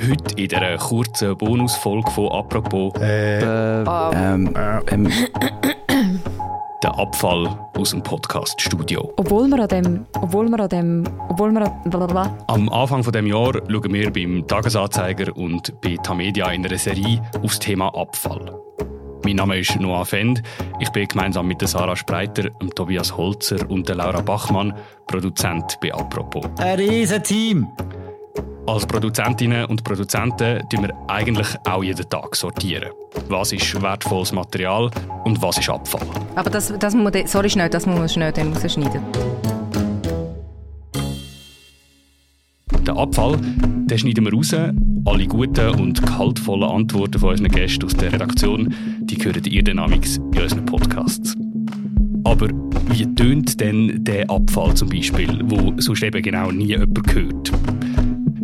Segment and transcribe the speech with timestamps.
[0.00, 4.54] Heute in dieser kurzen Bonusfolge von «Apropos» Äh, Ähm,
[4.92, 5.10] ähm,
[6.84, 9.12] der Abfall aus dem Podcast-Studio.
[9.16, 12.32] Obwohl wir an dem, obwohl wir an dem, obwohl wir an, blablabla.
[12.46, 17.20] Am Anfang von dem Jahr schauen wir beim Tagesanzeiger und bei Tamedia in einer Serie
[17.42, 18.54] auf das Thema Abfall.
[19.24, 20.42] Mein Name ist Noah Fend.
[20.78, 24.72] Ich bin gemeinsam mit der Sarah Spreiter, Tobias Holzer und der Laura Bachmann
[25.08, 26.44] Produzent bei «Apropos».
[26.58, 27.66] ein riesen Team.
[28.68, 32.90] Als Produzentinnen und Produzenten tun wir eigentlich auch jeden Tag sortieren.
[33.30, 34.90] Was ist wertvolles Material
[35.24, 36.06] und was ist Abfall?
[36.34, 39.00] Aber das, das muss, man- sorry schnell, das muss man schnell dann rausschneiden.
[42.86, 44.52] Den Abfall den schneiden wir raus.
[45.06, 50.16] Alle guten und gehaltvollen Antworten von unseren Gästen aus der Redaktion die hören ihr dynamics
[50.34, 51.34] in unseren Podcasts.
[52.24, 52.48] Aber
[52.90, 57.50] wie tönt denn der Abfall zum Beispiel, wo sonst eben genau nie jemand hört?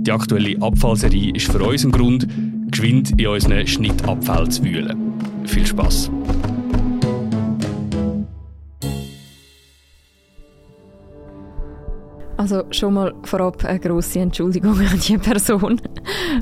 [0.07, 2.29] Die aktuelle Abfallserie ist für uns ein Grund,
[2.71, 5.15] geschwind in unseren Schnittabfällen zu wühlen.
[5.47, 6.11] Viel Spass!
[12.37, 15.81] Also schon mal vorab eine grosse Entschuldigung an die Person,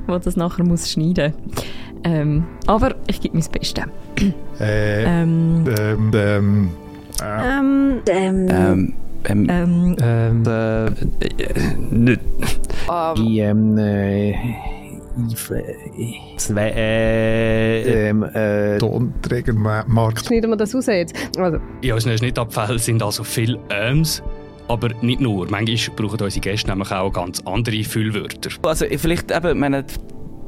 [0.09, 1.65] die das nachher muss schneiden muss.
[2.03, 3.85] Ähm, aber ich gebe mein Bestes.
[4.59, 6.71] Äh, Ähm, ähm, ähm,
[7.23, 8.95] Ähm, ähm, ähm,
[9.25, 12.21] ähm, ähm, Ähm, äh, äh, nicht.
[13.19, 14.35] Die, ähm, äh, äh,
[16.37, 20.27] Zwei, äh, ähm, äh, Tonträgermarkt.
[20.27, 21.15] schneiden wir das raus jetzt?
[21.39, 24.23] Also, In unseren Schnittabfällen sind also viele Öms,
[24.69, 25.49] aber nicht nur.
[25.51, 28.51] Manchmal brauchen unsere Gäste nämlich auch ganz andere Füllwörter.
[28.67, 29.85] also vielleicht eben, meine,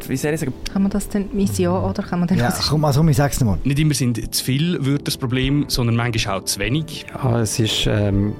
[0.09, 2.71] wie soll ich sagen, kann man das dann Mission oder kann man dann Ja, rausschneiden?
[2.71, 3.59] komm, also, ich sag's mal.
[3.65, 7.07] Nicht immer sind zu viele Wörter das Problem, sondern manchmal auch zu wenig.
[7.15, 8.33] ja, es ist, ähm,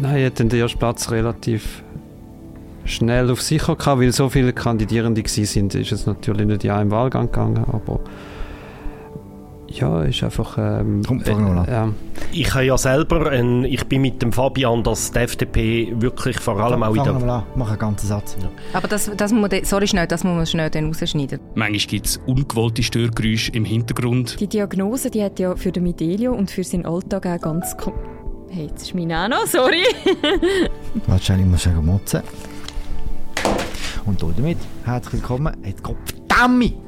[0.00, 1.82] nein, ich hatte den ersten Platz relativ
[2.86, 6.90] schnell auf sicher gehabt, weil so viele Kandidierende sind, ist es natürlich nicht ja im
[6.90, 8.00] Wahlgang gegangen, aber
[9.68, 11.66] ja, ist einfach, ähm, Komm, fang mal an.
[11.68, 11.88] ja,
[12.32, 16.58] Ich habe ja selber, ein, ich bin mit dem Fabian, dass die FDP wirklich vor
[16.60, 17.12] allem auch in der...
[17.14, 18.36] mal an, mach einen ganzen Satz.
[18.72, 21.40] Aber das, das muss man, sorry schnell, das muss man schnell dann rausschneiden.
[21.54, 24.38] Manchmal gibt es ungewollte Störgeräusche im Hintergrund.
[24.40, 27.76] die Diagnose, die hat ja für den Midelio und für seinen Alltag auch ganz...
[28.48, 29.82] Hey, jetzt ist meine auch noch, sorry.
[31.08, 32.22] Warte, schnell, ich muss schon motzen.
[34.06, 35.56] Und damit herzlich willkommen.
[35.64, 36.72] Jetzt Gott verdammt!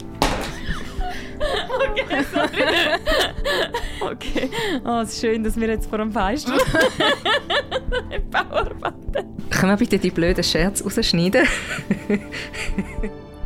[4.00, 4.48] Okay.
[4.84, 6.52] Oh, es ist schön, dass wir jetzt vor dem Fenster
[8.30, 9.24] Powerbutton.
[9.50, 11.46] Können wir bitte die blöden Scherze rausschneiden?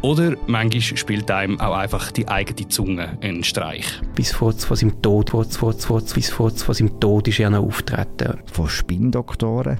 [0.02, 4.00] Oder manchmal spielt einem auch einfach die eigene Zunge einen Streich.
[4.14, 7.50] bis vor vor seinem Tod, vor, vor, vor, bis vor vor seinem Tod ist er
[7.50, 8.38] noch auftreten.
[8.52, 9.78] Von Spinndoktoren.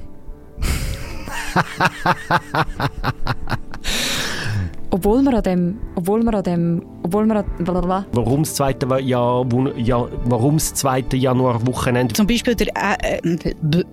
[4.94, 8.06] Obwohl wir an dem, obwohl wir an dem, obwohl wir an, blablabla.
[8.12, 9.42] Warum das zweite, ja,
[9.78, 12.12] ja, warum das zweite Januar-Wochenende?
[12.14, 12.68] Zum Beispiel der
[13.02, 13.84] äh, äh, b-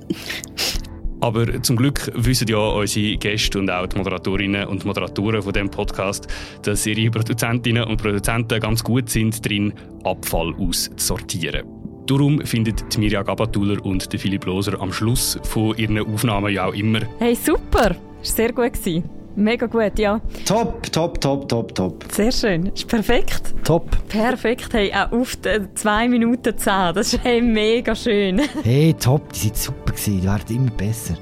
[1.22, 5.70] Aber zum Glück wissen ja unsere Gäste und auch die Moderatorinnen und Moderatoren von dem
[5.72, 6.28] Podcast,
[6.64, 9.74] dass ihre Produzentinnen und Produzenten ganz gut sind darin,
[10.04, 11.64] Abfall auszusortieren.
[12.08, 16.66] Darum findet die Mirja Gabatuller und der Philipp Loser am Schluss von ihren Aufnahmen ja
[16.66, 17.96] auch immer Hey, super!
[18.22, 19.04] Ist sehr gut gewesen.
[19.40, 20.20] Mega gut, ja.
[20.46, 22.04] Top, top, top, top, top.
[22.12, 22.66] Sehr schön.
[22.66, 23.56] Ist perfekt.
[23.64, 23.90] Top.
[24.10, 24.74] Perfekt.
[24.74, 25.38] Hey, auch auf
[25.76, 26.94] 2 Minuten 10.
[26.94, 28.42] Das ist hey, mega schön.
[28.64, 30.20] Hey, top, die sind super gewesen.
[30.20, 31.16] Die werden immer besser.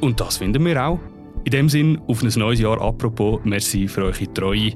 [0.00, 0.98] Und das finden wir auch.
[1.44, 4.72] In dem Sinn, auf ein neues Jahr apropos, merci für eure Treue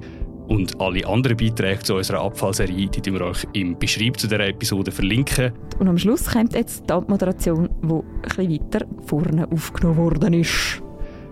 [0.48, 4.92] und alle anderen Beiträge zu unserer Abfallserie, die wir euch im Beschreib zu dieser Episode
[4.92, 5.52] verlinken.
[5.78, 10.83] Und am Schluss kommt jetzt die Abmoderation, die ein bisschen weiter vorne aufgenommen worden ist.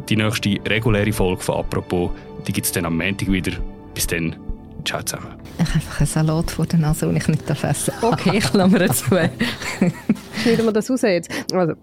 [0.08, 2.10] Die nächste reguläre Folge von «Apropos»
[2.46, 3.52] die gibt es dann am Montag wieder.
[3.94, 4.36] Bis dann,
[4.84, 5.28] ciao zusammen.
[5.58, 8.02] Ich habe einfach einen Salat vor der Nase, den ich nicht essen darf.
[8.02, 9.04] Okay, ich lasse mir zu.
[10.42, 11.30] schneiden wir das raus jetzt?
[11.52, 11.74] Also,